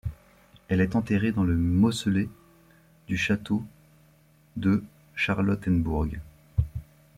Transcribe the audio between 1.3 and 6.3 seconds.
dans le mausolée du château de Charlottenbourg.